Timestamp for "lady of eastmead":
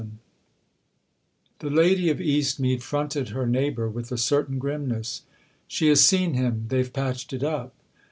1.69-2.81